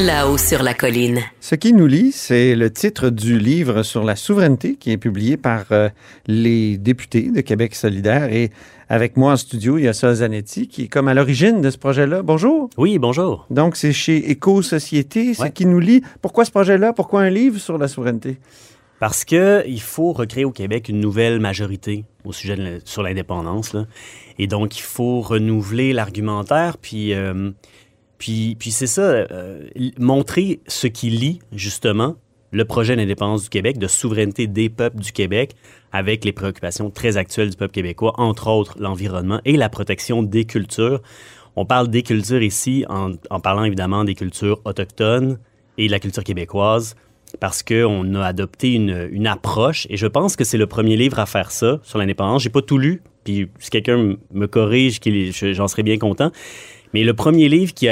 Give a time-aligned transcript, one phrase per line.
[0.00, 1.20] Là-haut sur la colline.
[1.40, 5.36] Ce qui nous lie, c'est le titre du livre sur la souveraineté qui est publié
[5.36, 5.90] par euh,
[6.26, 8.32] les députés de Québec solidaire.
[8.32, 8.50] Et
[8.88, 11.68] avec moi en studio, il y a Sol Zanetti qui est comme à l'origine de
[11.68, 12.22] ce projet-là.
[12.22, 12.70] Bonjour.
[12.78, 13.44] Oui, bonjour.
[13.50, 16.00] Donc, c'est chez Éco-Société, ce qui nous lie.
[16.22, 16.94] Pourquoi ce projet-là?
[16.94, 18.38] Pourquoi un livre sur la souveraineté?
[19.00, 23.76] Parce qu'il faut recréer au Québec une nouvelle majorité au sujet de, sur l'indépendance.
[24.38, 27.12] Et donc, il faut renouveler l'argumentaire, puis...
[27.12, 27.50] Euh,
[28.20, 29.66] puis, puis c'est ça, euh,
[29.98, 32.16] montrer ce qui lie justement
[32.52, 35.56] le projet d'indépendance du Québec, de souveraineté des peuples du Québec,
[35.90, 40.44] avec les préoccupations très actuelles du peuple québécois, entre autres l'environnement et la protection des
[40.44, 41.00] cultures.
[41.56, 45.38] On parle des cultures ici en, en parlant évidemment des cultures autochtones
[45.78, 46.96] et de la culture québécoise,
[47.38, 51.18] parce qu'on a adopté une, une, approche, et je pense que c'est le premier livre
[51.20, 52.42] à faire ça sur l'indépendance.
[52.42, 55.00] J'ai pas tout lu, puis si quelqu'un me corrige,
[55.32, 56.32] j'en serais bien content.
[56.94, 57.88] Mais le premier livre qui,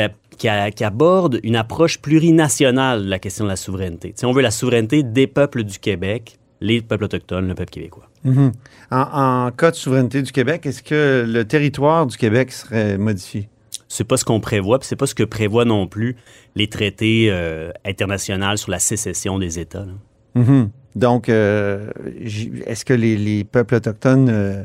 [0.85, 4.13] aborde une approche plurinationale de la question de la souveraineté.
[4.17, 8.09] Si on veut la souveraineté des peuples du Québec, les peuples autochtones, le peuple québécois.
[8.27, 8.53] Mm-hmm.
[8.91, 13.49] en, cas de souveraineté du Québec, est-ce que le territoire du Québec serait modifié?
[13.87, 16.17] C'est pas ce qu'on prévoit, puis c'est pas ce que prévoient non plus
[16.57, 19.87] les traités euh, internationaux sur la sécession des États.
[20.37, 20.69] Mm-hmm.
[20.97, 21.91] Donc, euh,
[22.67, 24.65] est-ce que les, peuples autochtones euh,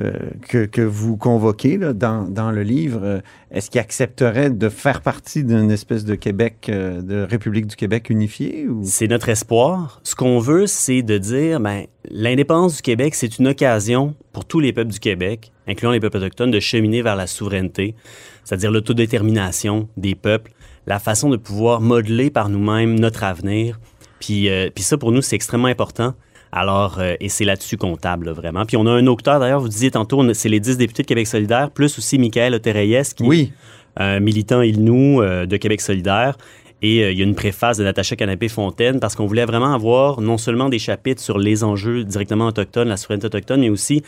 [0.00, 0.12] euh,
[0.48, 3.20] que, vous convoquez dans, dans, le livre, euh,
[3.52, 8.10] est-ce qu'il accepterait de faire partie d'une espèce de Québec, euh, de République du Québec
[8.10, 8.66] unifiée?
[8.82, 10.00] C'est notre espoir.
[10.02, 14.58] Ce qu'on veut, c'est de dire, ben, l'indépendance du Québec, c'est une occasion pour tous
[14.58, 17.94] les peuples du Québec, incluant les peuples autochtones, de cheminer vers la souveraineté,
[18.42, 20.50] c'est-à-dire l'autodétermination des peuples,
[20.88, 23.78] la façon de pouvoir modeler par nous-mêmes notre avenir.
[24.18, 26.14] Puis, puis ça, pour nous, c'est extrêmement important.
[26.56, 28.64] Alors, euh, et c'est là-dessus comptable, vraiment.
[28.64, 31.26] Puis on a un auteur, d'ailleurs, vous disiez tantôt, c'est les 10 députés de Québec
[31.26, 33.52] solidaire, plus aussi Michael Otereyes, qui oui.
[33.96, 36.38] est un militant il-nous euh, de Québec solidaire.
[36.80, 40.20] Et euh, il y a une préface de Natacha Canapé-Fontaine parce qu'on voulait vraiment avoir
[40.20, 44.02] non seulement des chapitres sur les enjeux directement autochtones, la souveraineté autochtone, mais aussi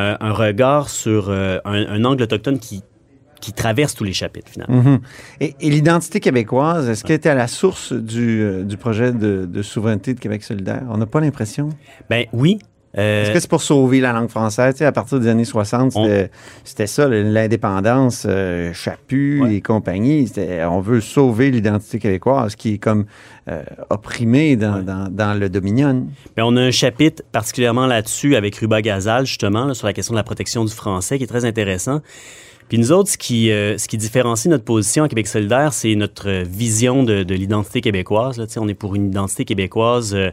[0.00, 2.84] un regard sur un, angle autochtone qui,
[3.40, 4.82] qui traverse tous les chapitres, finalement.
[4.82, 5.00] Mhm.
[5.40, 9.62] Et, l'identité québécoise, est-ce qu'elle était à la source du, euh, du projet de, de,
[9.62, 10.82] souveraineté de Québec solidaire?
[10.90, 11.70] On n'a pas l'impression.
[12.10, 12.58] Ben oui.
[12.96, 14.80] Euh, est-ce que c'est pour sauver la langue française?
[14.80, 15.94] à partir des années 60,
[16.64, 20.28] c'était ça, l'indépendance, euh, Chaput et compagnie.
[20.70, 23.04] On veut sauver l'identité québécoise qui est comme
[23.90, 26.06] opprimée dans, dans, dans, le Dominion.
[26.34, 30.18] Ben, on a un chapitre particulièrement là-dessus avec Ruba Gazal, justement, sur la question de
[30.18, 32.00] la protection du français, qui est très intéressant.
[32.68, 35.94] Puis nous autres, ce qui, euh, ce qui différencie notre position à Québec solidaire, c'est
[35.94, 38.38] notre vision de, de l'identité québécoise.
[38.38, 38.46] Là.
[38.58, 40.30] On est pour une identité québécoise euh,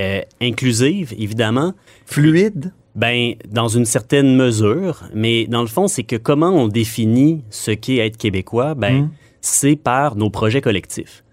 [0.00, 1.72] euh, inclusive, évidemment.
[2.06, 2.72] Fluide?
[2.94, 5.04] Ben, dans une certaine mesure.
[5.14, 9.10] Mais dans le fond, c'est que comment on définit ce qu'est être québécois, ben, mmh.
[9.40, 11.23] c'est par nos projets collectifs.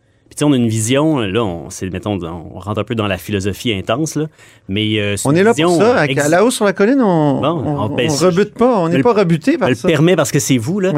[0.41, 3.72] Puis on a une vision, là, on, mettons, on rentre un peu dans la philosophie
[3.74, 4.25] intense, là,
[4.68, 6.07] mais euh, On est là pour ça.
[6.07, 9.88] Là-haut sur la colline, on, on, rebute pas, on n'est pas rebuté par ça.
[9.88, 10.94] le permet parce que c'est vous, là.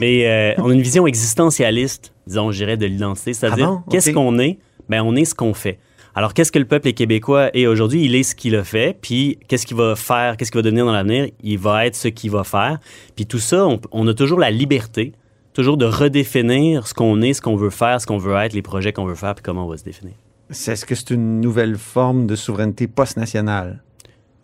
[0.00, 3.34] Mais euh, on a une vision existentialiste, disons, je dirais, de l'identité.
[3.34, 4.58] C'est-à-dire, ah qu'est-ce qu'on est?
[4.88, 5.78] Ben, on est ce qu'on fait.
[6.16, 8.04] Alors, qu'est-ce que le peuple québécois est aujourd'hui?
[8.04, 8.98] Il est ce qu'il a fait.
[9.00, 10.36] Puis, qu'est-ce qu'il va faire?
[10.36, 11.28] Qu'est-ce qu'il va devenir dans l'avenir?
[11.44, 12.78] Il va être ce qu'il va faire.
[13.14, 15.12] Puis, tout ça, on a toujours la liberté
[15.58, 18.62] toujours de redéfinir ce qu'on est, ce qu'on veut faire, ce qu'on veut être, les
[18.62, 20.14] projets qu'on veut faire, puis comment on va se définir.
[20.50, 23.82] Est-ce que c'est une nouvelle forme de souveraineté post-nationale?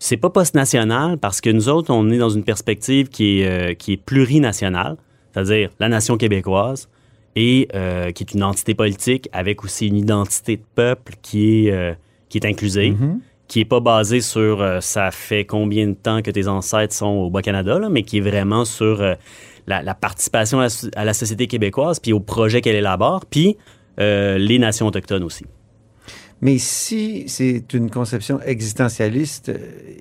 [0.00, 3.74] C'est pas post-national parce que nous autres, on est dans une perspective qui est, euh,
[3.74, 4.96] qui est plurinationale,
[5.32, 6.88] c'est-à-dire la nation québécoise,
[7.36, 11.70] et euh, qui est une entité politique avec aussi une identité de peuple qui est,
[11.70, 11.94] euh,
[12.28, 13.18] qui est inclusive, mm-hmm.
[13.46, 17.30] qui n'est pas basée sur ça fait combien de temps que tes ancêtres sont au
[17.30, 19.16] Bas-Canada, mais qui est vraiment sur
[19.66, 23.56] la, participation à la, société québécoise, puis au projet qu'elle élabore, puis
[24.00, 25.44] euh, les nations autochtones aussi.
[26.40, 29.58] Mais si c'est une conception existentialiste, euh,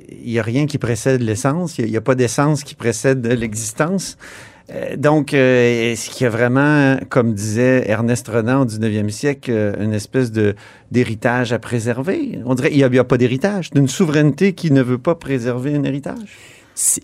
[0.09, 4.17] il n'y a rien qui précède l'essence, il n'y a, pas d'essence qui précède l'existence.
[4.71, 9.51] Euh, donc, euh, est-ce qu'il y a vraiment, comme disait Ernest Renan au 19e siècle,
[9.51, 10.31] euh, une espèce
[10.91, 12.39] d'héritage à préserver?
[12.45, 15.75] On dirait qu'il n'y a, a pas d'héritage, d'une souveraineté qui ne veut pas préserver
[15.75, 16.37] un héritage?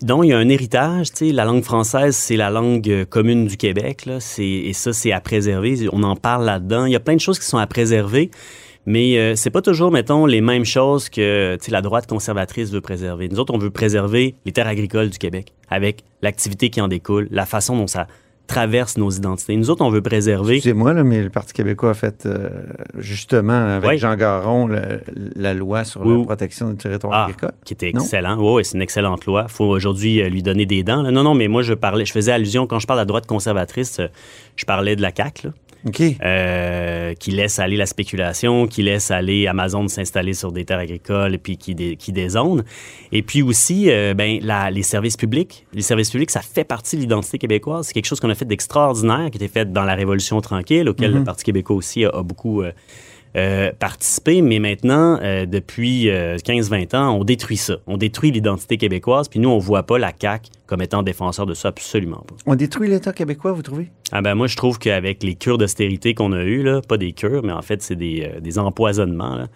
[0.02, 1.12] Donc, il y a un héritage.
[1.12, 4.08] Tu la langue française, c'est la langue euh, commune du Québec.
[4.38, 5.88] Et ça, c'est à préserver.
[5.92, 6.86] On en parle là-dedans.
[6.86, 8.30] Il y a plein de choses qui sont à préserver.
[8.86, 12.80] Mais euh, c'est pas toujours, mettons, les mêmes choses que tu la droite conservatrice veut
[12.80, 13.28] préserver.
[13.28, 17.28] Nous autres, on veut préserver les terres agricoles du Québec avec l'activité qui en découle,
[17.30, 18.06] la façon dont ça
[18.50, 19.56] traverse nos identités.
[19.56, 20.54] Nous autres, on veut préserver.
[20.56, 22.48] Excusez-moi, là, mais le Parti québécois a fait, euh,
[22.98, 23.98] justement, avec Oui.
[23.98, 25.00] Jean Garon, le-
[25.36, 26.18] la loi sur Oui.
[26.18, 27.52] la protection du territoire Ah, agricole.
[27.64, 28.36] qui était excellent.
[28.40, 29.46] Oui, c'est une excellente loi.
[29.48, 31.02] faut aujourd'hui euh, lui donner des dents.
[31.02, 31.10] là.
[31.12, 33.26] Non, non, mais moi, je parlais, je faisais allusion, quand je parle de la droite
[33.26, 34.08] conservatrice, euh,
[34.56, 35.52] je parlais de la CAQ, là,
[35.86, 36.02] OK.
[36.22, 41.34] euh, qui laisse aller la spéculation, qui laisse aller Amazon s'installer sur des terres agricoles
[41.34, 42.64] et puis qui, dé- qui dézone.
[43.12, 45.66] Et puis aussi, euh, ben, la- les services publics.
[45.72, 47.86] Les services publics, ça fait partie de l'identité québécoise.
[47.86, 51.12] C'est quelque chose qu'on a fait d'extraordinaire, qui était fait dans la Révolution tranquille, auquel
[51.12, 52.72] le Parti québécois aussi a, a beaucoup euh,
[53.36, 54.42] euh, participé.
[54.42, 57.76] Mais maintenant, euh, depuis euh, 15-20 ans, on détruit ça.
[57.86, 59.28] On détruit l'identité québécoise.
[59.28, 62.36] Puis nous, on voit pas la CAQ comme étant défenseur de ça, absolument pas.
[62.46, 63.90] On détruit l'État québécois, vous trouvez?
[64.12, 67.12] Ah ben moi, je trouve qu'avec les cures d'austérité qu'on a eues, là, pas des
[67.12, 69.48] cures, mais en fait, c'est des, euh, des empoisonnements, là,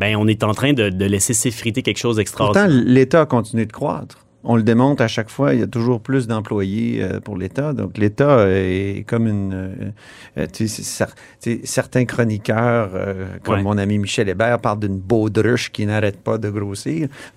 [0.00, 2.84] ben on est en train de, de laisser s'effriter quelque chose Pourtant, d'extraordinaire.
[2.84, 4.25] l'État a continué de croître.
[4.44, 7.72] On le démontre à chaque fois, il y a toujours plus d'employés euh, pour l'État.
[7.72, 9.92] Donc, l'État est comme une...
[10.38, 11.06] euh, tu sais,
[11.64, 13.62] certains chroniqueurs, euh, comme Ouais.
[13.64, 17.08] mon ami Michel Hébert, parlent d'une baudruche qui n'arrête pas de grossir.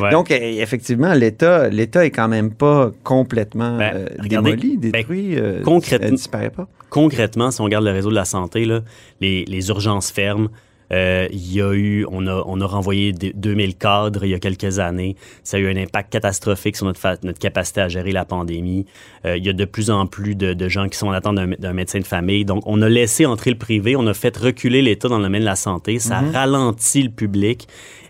[0.00, 0.10] Ouais.
[0.12, 5.38] Donc, euh, effectivement, l'État l'État est quand même pas complètement Ben, regardez, démoli, ben, détruit.
[5.38, 6.66] euh, concrètement- disparaît pas.
[6.88, 8.80] Concrètement, si on regarde le réseau de la santé, là,
[9.20, 10.48] les, les urgences ferment.
[10.92, 14.34] Euh, Il y a eu, on a, on a renvoyé des- 2000 cadres il y
[14.34, 15.16] a quelques années.
[15.44, 18.86] Ça a eu un impact catastrophique sur notre, notre capacité à gérer la pandémie.
[19.24, 21.36] Euh, il y a de plus en plus de, de gens qui sont en attente
[21.36, 22.44] d'un d'un médecin de famille.
[22.44, 25.42] Donc, on a laissé entrer le privé, on a fait reculer l'État dans le domaine
[25.42, 25.98] de la santé.
[25.98, 27.68] Ça ralentit le public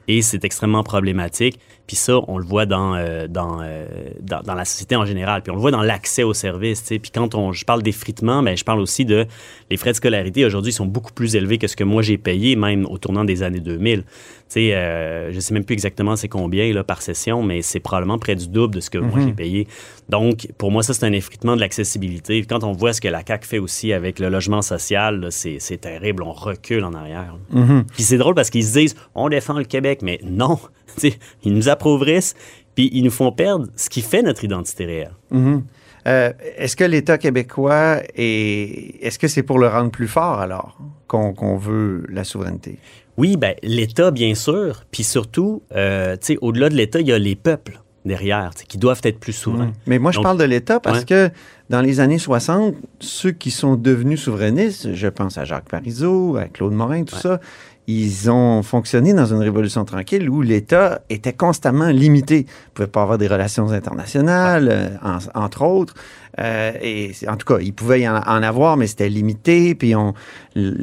[0.08, 1.58] et c'est extrêmement problématique.
[1.90, 3.84] Puis ça, on le voit dans, euh, dans, euh,
[4.20, 5.42] dans, dans la société en général.
[5.42, 6.82] Puis on le voit dans l'accès aux services.
[6.82, 9.26] Puis quand on, je parle d'effritement, mais je parle aussi de
[9.70, 12.54] les frais de scolarité aujourd'hui sont beaucoup plus élevés que ce que moi j'ai payé,
[12.54, 14.02] même au tournant des années 2000.
[14.02, 14.06] Tu
[14.46, 18.20] sais, euh, je sais même plus exactement c'est combien là, par session, mais c'est probablement
[18.20, 19.66] près du double de ce que moi j'ai payé.
[20.10, 22.42] Donc, pour moi, ça, c'est un effritement de l'accessibilité.
[22.42, 26.24] Quand on voit ce que la CAQ fait aussi avec le logement social, c'est terrible.
[26.24, 27.36] On recule en arrière.
[27.94, 30.58] Puis c'est drôle parce qu'ils se disent on défend le Québec, mais non.
[31.44, 32.34] Ils nous appauvrissent,
[32.74, 35.14] puis ils nous font perdre ce qui fait notre identité réelle.
[35.30, 35.62] Mhm.
[36.08, 38.96] Euh, est-ce que l'État québécois est.
[39.00, 42.78] Est-ce que c'est pour le rendre plus fort alors qu'on veut la souveraineté?
[43.16, 44.84] Oui, ben, l'État, bien sûr.
[44.90, 49.20] Puis surtout, euh, au-delà de l'État, il y a les peuples derrière, qui doivent être
[49.20, 49.72] plus souverains.
[49.86, 51.04] Mais moi, je Donc- parle de l'État parce Ouais.
[51.04, 51.30] que
[51.68, 56.44] dans les années 60, ceux qui sont devenus souverainistes, je pense à Jacques Parizeau, à
[56.46, 57.20] Claude Morin, tout Ouais.
[57.20, 57.40] ça,
[57.90, 62.46] ils ont fonctionné dans une révolution tranquille où l'État était constamment limité.
[62.48, 65.94] Il pouvait pas avoir des relations internationales, euh, en- entre autres.
[66.38, 69.74] Euh, et en tout cas, il pouvait y en, en avoir, mais c'était limité.
[69.74, 70.14] Puis on,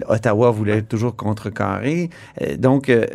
[0.07, 2.09] Ottawa voulait toujours contrecarrer.
[2.42, 3.06] Euh, donc, euh,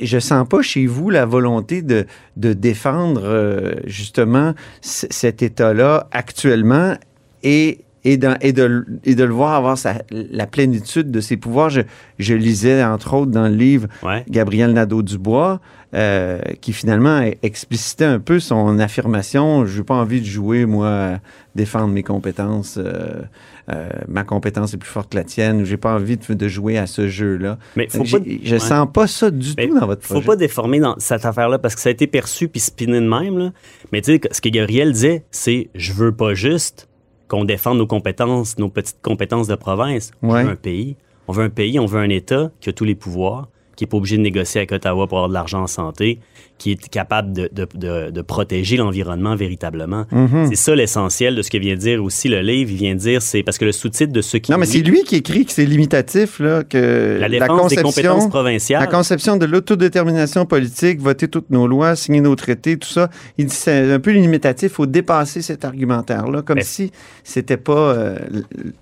[0.00, 2.06] je sens pas chez vous la volonté de,
[2.36, 6.94] de défendre justement c- cet État-là actuellement
[7.42, 11.70] et et, de, et de le voir avoir sa- la plénitude de ses pouvoirs.
[11.70, 11.82] Je,
[12.18, 14.24] je lisais, entre autres, dans le livre Ouais.
[14.28, 15.60] Gabriel Nadeau-Dubois,
[15.94, 19.66] euh, qui finalement explicitait un peu son affirmation.
[19.66, 21.18] Je n'ai pas envie de jouer, moi,
[21.54, 22.78] défendre mes compétences.
[22.78, 23.22] euh,
[23.70, 26.48] euh, ma compétence est plus forte que la tienne, ou j'ai pas envie de, de
[26.48, 27.58] jouer à ce jeu-là.
[27.76, 28.58] Mais faut pas- je ouais.
[28.58, 30.26] sens pas ça du Mais tout dans votre faut projet.
[30.26, 33.38] pas déformer dans cette affaire-là parce que ça a été perçu puis spiné de même.
[33.38, 33.52] Là.
[33.92, 36.88] Mais tu sais, ce que Gabriel disait, c'est je veux pas juste
[37.32, 40.10] qu'on défende nos compétences, nos petites compétences de province.
[40.22, 40.40] Ouais.
[40.40, 40.96] On veut un pays.
[41.28, 43.86] On veut un pays, on veut un État qui a tous les pouvoirs, qui est
[43.86, 46.18] pas obligé de négocier avec Ottawa pour avoir de l'argent en santé,
[46.62, 50.04] qui est capable de, de- de- de protéger l'environnement véritablement.
[50.12, 50.46] Mhm.
[50.50, 52.70] C'est ça l'essentiel de ce que vient dire aussi le livre.
[52.70, 55.02] Il vient dire, c'est parce que le sous-titre de ce qui Non, mais c'est lui
[55.02, 58.80] qui écrit que c'est limitatif, là, que la défense des compétences provinciales.
[58.80, 63.46] La conception de l'autodétermination politique, voter toutes nos lois, signer nos traités, tout ça, il
[63.46, 66.92] dit c'est un peu limitatif, il faut dépasser cet argumentaire-là, comme Mais- si
[67.24, 68.18] c'était pas euh,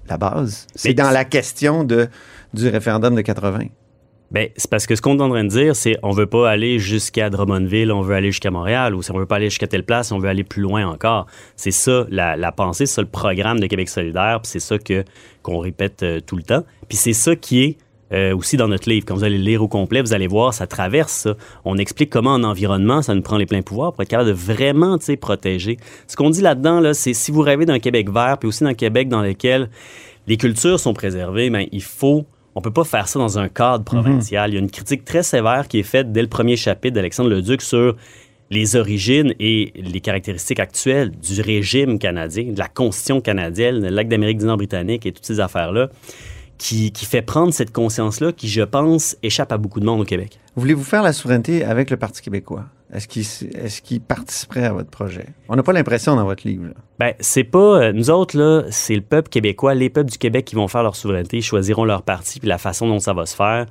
[0.06, 0.66] la base.
[0.75, 2.08] C'est dans la question de,
[2.52, 3.60] du référendum de 80.
[4.30, 6.49] Ben, c'est parce que ce qu'on est en train de dire, c'est on veut pas
[6.49, 9.66] aller jusqu'à Drummondville, on veut aller jusqu'à Montréal, ou si on veut pas aller jusqu'à
[9.66, 11.26] telle place, on veut aller plus loin encore.
[11.56, 14.78] C'est ça la, la pensée, c'est ça le programme de Québec solidaire, puis c'est ça
[14.78, 15.04] que
[15.42, 16.62] qu'on répète euh, tout le temps.
[16.88, 17.78] Puis c'est ça qui est
[18.12, 19.04] euh, aussi dans notre livre.
[19.06, 21.34] Quand vous allez le lire au complet, vous allez voir, ça traverse ça.
[21.64, 24.34] On explique comment en environnement, ça nous prend les pleins pouvoirs pour être capable de
[24.34, 25.76] vraiment protéger.
[26.06, 28.75] Ce qu'on dit là-dedans, là, c'est si vous rêvez d'un Québec vert, puis aussi d'un
[28.75, 29.70] Québec dans lequel
[30.26, 33.85] les cultures sont préservées, ben, il faut on peut pas faire ça dans un cadre
[33.85, 34.50] provincial.
[34.50, 37.30] Il y a une critique très sévère qui est faite dès le premier chapitre d'Alexandre
[37.30, 37.97] Leduc sur
[38.50, 44.09] les origines et les caractéristiques actuelles du régime canadien, de la constitution canadienne, le lac
[44.09, 45.88] d'Amérique du Nord britannique et toutes ces affaires-là
[46.61, 50.05] qui, qui fait prendre cette conscience-là qui, je pense, échappe à beaucoup de monde au
[50.05, 50.38] Québec.
[50.57, 52.67] Voulez-vous faire la souveraineté avec le Parti québécois?
[52.93, 53.07] Est-ce
[53.81, 55.26] qu'il est participerait à votre projet?
[55.49, 56.64] On n'a pas l'impression dans votre livre.
[56.64, 56.75] Là.
[56.99, 57.83] Ben, c'est pas.
[57.83, 60.83] euh, nous autres, là, c'est le peuple québécois, les peuples du Québec qui vont faire
[60.83, 63.67] leur souveraineté, choisiront leur parti, puis la façon dont ça va se faire.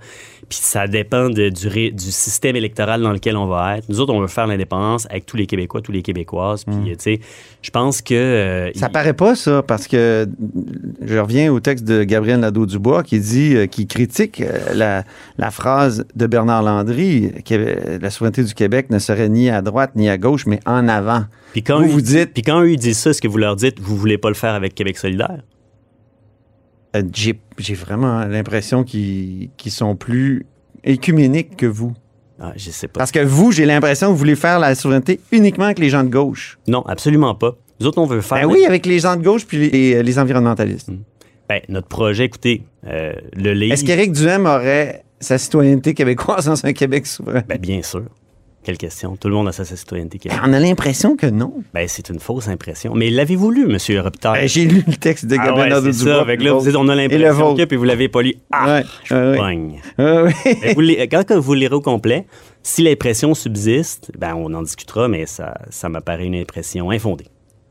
[0.49, 3.87] Puis ça dépend de- du, ré- du système électoral dans lequel on va être.
[3.87, 6.63] Nous autres, on veut faire l'indépendance avec tous les Québécois, tous les Québécoises.
[6.65, 7.19] Puis, euh, tu sais,
[7.61, 8.15] je pense que.
[8.15, 10.27] euh, Ça il- paraît pas, ça, parce que
[11.05, 14.41] je reviens au texte de Gabriel Nadeau-Dubois qui dit, euh, qui critique
[14.73, 15.03] la,
[15.37, 19.91] la phrase de Bernard Landry, que la souveraineté du Québec ne serait ni à droite
[19.95, 21.25] ni à gauche, mais en avant.
[21.51, 23.37] Puis quand Vous, eux- vous dites- Puis quand eux, ils disent ça, est-ce que vous
[23.37, 25.39] leur dites, vous voulez pas le faire avec Québec solidaire?
[26.95, 30.45] Euh, J'ai vraiment l'impression qu'ils sont plus
[30.83, 31.93] écuméniques que vous.
[32.39, 32.99] Ah, je sais pas.
[32.99, 36.03] Parce que vous, j'ai l'impression que vous voulez faire la souveraineté uniquement avec les gens
[36.03, 36.57] de gauche.
[36.67, 37.57] Non, absolument pas.
[37.79, 38.47] Nous autres, on veut faire.
[38.47, 40.89] Ben oui, avec les gens de gauche puis les, les environnementalistes.
[41.49, 43.73] Ben, notre projet, écoutez, euh, le livre.
[43.73, 47.43] Est-ce qu'Éric Duhem aurait sa citoyenneté québécoise dans un Québec souverain?
[47.47, 48.05] Ben, bien sûr.
[48.69, 49.15] Quelle question?
[49.15, 50.19] Tout le monde a sa citoyenneté.
[50.29, 51.55] Ben, on a l'impression que non.
[51.73, 52.93] Ben, c'est une fausse impression.
[52.93, 53.77] Mais l'avez-vous lu, M.
[53.99, 54.41] Robitaille?
[54.41, 55.81] Ben, j'ai lu le texte de Ah Gabriel ouais.
[55.81, 56.25] Nadeau-Dubois.
[56.27, 58.35] Fait que là, vous dites, on a l'impression que, puis vous l'avez pas lu.
[58.51, 59.37] Ah, Ouais, je ouais, ouais.
[59.37, 59.81] pogne.
[59.97, 60.33] Ouais, ouais.
[60.61, 62.27] Mais vous le- quand vous le lirez au complet,
[62.61, 67.25] si l'impression subsiste, ben, on en discutera, mais ça, ça m'apparaît une impression infondée.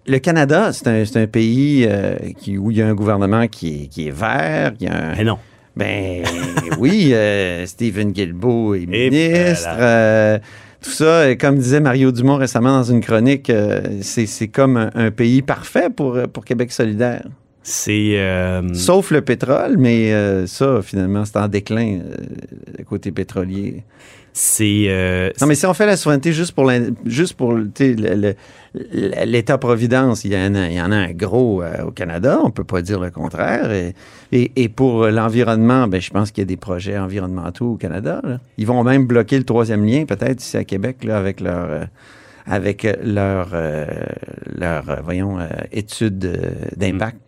[0.08, 3.86] Le Canada, c'est un, pays euh, qui, où il y a un gouvernement qui est,
[3.86, 4.72] qui est vert.
[4.80, 5.38] il y a un- Mais non.
[5.76, 6.24] Ben
[6.80, 9.68] oui, euh, Stephen Guilbeault est Et ministre.
[9.78, 10.38] euh,
[10.80, 15.10] tout ça, comme disait Mario Dumont récemment dans une chronique, euh, c'est comme un, un
[15.10, 17.24] pays parfait pour, euh, pour Québec solidaire.
[17.70, 18.18] C'est.
[18.18, 22.14] euh, Sauf le pétrole, mais euh, ça, finalement, c'est en déclin, euh,
[22.78, 23.82] le côté pétrolier.
[24.32, 25.32] c'est.
[25.40, 26.70] Non, mais si on fait la souveraineté juste pour
[27.04, 27.36] juste
[28.74, 32.64] l'État-providence, il y, en a, il y en a un gros au Canada, on peut
[32.64, 33.70] pas dire le contraire.
[33.72, 33.94] Et,
[34.32, 38.20] et- et pour l'environnement, ben, je pense qu'il y a des projets environnementaux au Canada.
[38.24, 38.38] là.
[38.58, 41.86] Ils vont même bloquer le troisième lien, peut-être, ici à Québec, là, avec leur...
[42.46, 43.84] avec leur, euh,
[44.56, 46.18] leur voyons, euh, étude
[46.76, 47.18] d'impact.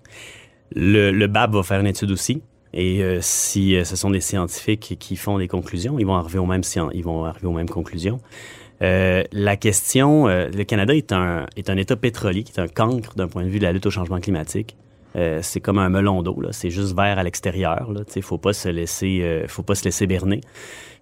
[0.75, 2.43] Le, le BAB va faire une étude aussi.
[2.73, 6.39] Et euh, si euh, ce sont des scientifiques qui font des conclusions, ils vont arriver
[6.39, 6.63] aux mêmes,
[6.95, 8.21] ils vont arriver aux mêmes conclusions.
[8.83, 12.69] Euh, la question, euh, le Canada est un, est un État pétrolier qui est un
[12.69, 14.77] cancre d'un point de vue de la lutte au changement climatique.
[15.17, 17.89] Euh, c'est comme un melon d'eau, c'est juste vert à l'extérieur.
[17.89, 20.41] Il ne faut pas se laisser, euh, faut pas se laisser berner.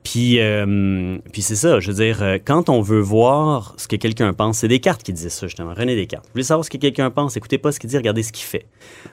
[0.05, 3.97] Puis, euh, puis c'est ça, je veux dire, euh, quand on veut voir ce que
[3.97, 6.25] quelqu'un pense, c'est Descartes qui disait ça justement, René Descartes.
[6.27, 8.45] Vous voulez savoir ce que quelqu'un pense, écoutez pas ce qu'il dit, regardez ce qu'il
[8.45, 8.67] fait.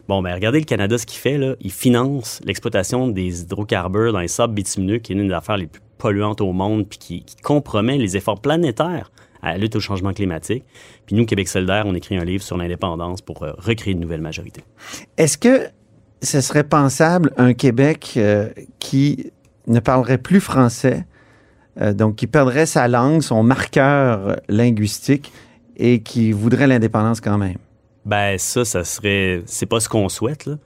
[0.08, 4.20] Bon, ben regardez le Canada, ce qu'il fait, là, il finance l'exploitation des hydrocarbures dans
[4.20, 7.25] les sables bitumineux, qui est une des affaires les plus polluantes au monde, puis qui,
[7.44, 9.12] compromet les efforts planétaires
[9.42, 10.63] à la lutte au changement climatique.
[11.06, 14.22] Puis nous, Québec solidaire, on écrit un livre sur l'indépendance pour euh, recréer une nouvelle
[14.22, 14.62] majorité.
[15.18, 15.68] Est-ce que
[16.22, 18.18] ce serait pensable un Québec
[18.80, 19.32] qui
[19.67, 21.05] ne parlerait plus français,
[21.81, 25.31] euh, donc qui perdrait sa langue, son marqueur linguistique
[25.77, 27.57] et qui voudrait l'indépendance quand même?
[28.05, 30.45] Ben ça, ça serait, c'est pas ce qu'on souhaite.
[30.45, 30.57] Là.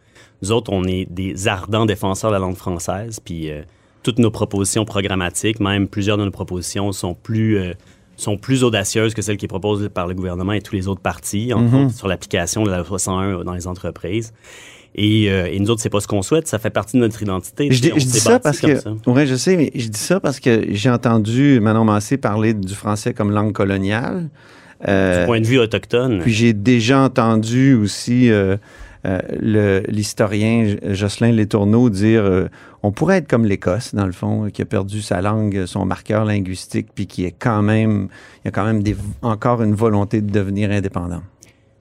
[0.41, 3.61] Nous autres, on est des ardents défenseurs de la langue française, puis euh,
[4.03, 7.73] toutes nos propositions programmatiques, même plusieurs de nos propositions, sont plus euh,
[8.15, 10.99] sont plus audacieuses que celles qui sont proposées par le gouvernement et tous les autres
[11.01, 11.85] partis, Mhm.
[11.85, 14.33] autres sur l'application de la loi 101 dans les entreprises.
[14.95, 17.21] Et, euh, et nous autres, c'est pas ce qu'on souhaite, ça fait partie de notre
[17.21, 17.71] identité.
[17.71, 18.91] Je dis, je ça parce que, ça.
[19.07, 22.73] ouais, je sais, mais je dis ça parce que j'ai entendu Manon Massé parler du
[22.73, 24.29] français comme langue coloniale.
[24.87, 28.55] Euh, Du point de vue autochtone, Puis j'ai déjà entendu aussi euh,
[29.05, 32.47] euh, l'historien Jocelyn Létourneau dire euh,
[32.83, 36.25] on pourrait être comme l'Écosse, dans le fond, qui a perdu sa langue, son marqueur
[36.25, 38.07] linguistique, puis qui est quand même,
[38.43, 41.21] il y a quand même des, encore une volonté de devenir indépendant.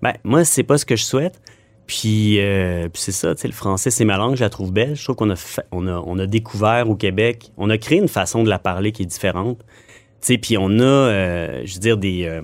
[0.02, 1.40] Ben, moi, c'est pas ce que je souhaite.
[1.88, 4.73] Puis, euh, puis c'est ça, tu sais, le français, c'est ma langue, je la trouve
[4.73, 4.95] belle.
[4.95, 7.99] Je trouve qu'on a, fa- on a, on a découvert au Québec, on a créé
[7.99, 9.59] une façon de la parler qui est différente.
[9.59, 9.64] Tu
[10.21, 12.42] sais, puis on a, euh, je veux dire, des, euh,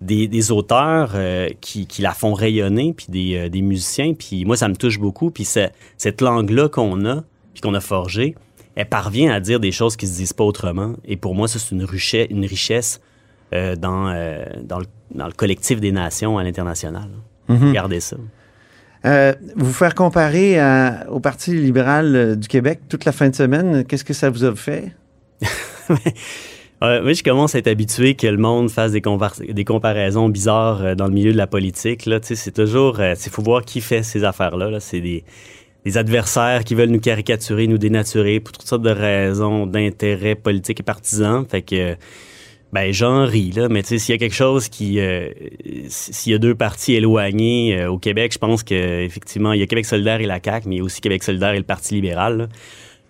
[0.00, 1.14] des, des auteurs
[1.60, 4.14] qui, qui la font rayonner, puis des, des musiciens.
[4.14, 5.30] Puis moi, ça me touche beaucoup.
[5.30, 8.36] Puis c'est- cette langue-là qu'on a, puis qu'on a forgée,
[8.74, 10.94] elle parvient à dire des choses qui se disent pas autrement.
[11.04, 13.00] Et pour moi, ça, c'est une, richesse, une richesse
[13.52, 17.10] dans, dans, le, dans le collectif des nations à l'international.
[17.48, 17.68] Mhm.
[17.68, 18.16] Regardez ça.
[19.08, 20.58] Euh, vous faire comparer
[21.08, 24.44] au Parti libéral euh, du Québec toute la fin de semaine, qu'est-ce que ça vous
[24.44, 24.92] a fait?
[26.80, 30.28] Euh, oui, je commence à être habitué que le monde fasse des, compar- des comparaisons
[30.28, 32.06] bizarres euh, dans le milieu de la politique.
[32.06, 34.70] Là, c'est toujours, il faut voir qui fait ces affaires-là.
[34.70, 34.78] là.
[34.78, 35.24] C'est des,
[35.84, 40.78] des adversaires qui veulent nous caricaturer, nous dénaturer pour toutes sortes de raisons d'intérêts politiques
[40.78, 41.44] et partisans.
[41.50, 41.96] Fait que,
[42.72, 43.68] ben, j'en ris, là.
[43.68, 45.30] Mais tu sais, s'il y a quelque chose qui, euh,
[45.88, 49.66] s'il y a deux partis éloignés euh, au Québec, je pense qu'effectivement, il y a
[49.66, 51.94] Québec solidaire et la CAQ, mais il y a aussi Québec solidaire et le Parti
[51.94, 52.36] libéral.
[52.38, 52.46] là.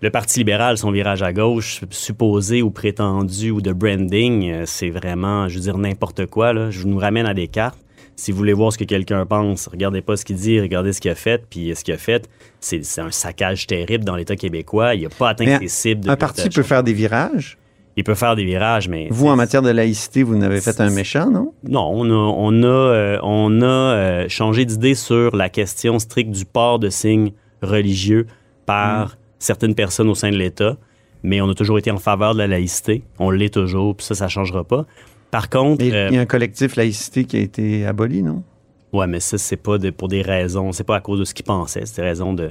[0.00, 4.91] Le Parti libéral, son virage à gauche, supposé ou prétendu ou de branding, euh, c'est
[4.91, 6.53] vraiment, je veux dire, n'importe quoi.
[6.53, 6.71] Là.
[6.71, 7.79] Je nous ramène à des cartes.
[8.15, 11.00] Si vous voulez voir ce que quelqu'un pense, regardez pas ce qu'il dit, regardez ce
[11.00, 11.43] qu'il a fait.
[11.50, 12.29] Puis ce qu'il a fait,
[12.61, 14.95] c'est un saccage terrible dans l'État québécois.
[14.95, 16.00] Il n'a pas atteint Mais ses cibles.
[16.05, 17.59] de- Un parti peut faire des virages.
[17.99, 19.09] Il peut faire des virages, mais...
[19.11, 21.52] Vous, en matière de laïcité, vous n'avez fait un méchant, non?
[21.69, 26.31] Non, on a, on a, euh, on a euh, changé d'idée sur la question stricte
[26.31, 28.26] du port de signes religieux
[28.67, 29.11] par Mm.
[29.40, 30.76] certaines personnes au sein de l'État,
[31.25, 33.02] mais on a toujours été en faveur de la laïcité.
[33.19, 34.87] On l'est toujours, puis ça, ça ne changera pas.
[35.33, 38.45] Par contre, euh, il y a un collectif laïcité qui a été aboli, non?
[38.93, 41.35] ouais, mais ça, c'est pas de- pour des raisons, c'est pas à cause de ce
[41.35, 42.50] qu'ils pensaient, c'est des raisons de,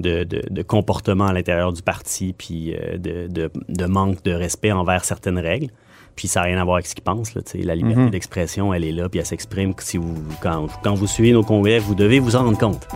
[0.00, 4.72] de, de- de comportement à l'intérieur du parti, puis euh, de, de- manque de respect
[4.72, 5.68] envers certaines règles.
[6.16, 7.34] Puis ça n'a rien à voir avec ce qu'ils pensent.
[7.34, 8.10] Là, la liberté Mhm.
[8.10, 9.72] d'expression, elle est là, puis elle s'exprime.
[9.78, 12.86] Si vous, quand, quand vous suivez nos congrès, vous devez vous en rendre compte.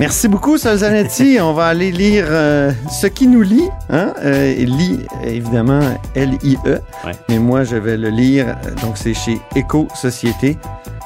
[0.00, 1.38] Merci beaucoup, Solzanetti.
[1.40, 3.68] On va aller lire euh, ce qui nous lie.
[3.90, 4.14] Hein?
[4.24, 5.80] Euh, il lit, évidemment,
[6.16, 6.80] L-I-E.
[7.04, 7.12] Ouais.
[7.28, 8.56] Mais moi, je vais le lire.
[8.82, 10.56] Donc, c'est chez Éco-Société.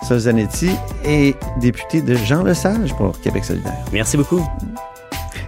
[0.07, 0.71] Solzanetti
[1.05, 3.75] est député de Jean Lesage pour Québec solidaire.
[3.93, 4.41] Merci beaucoup.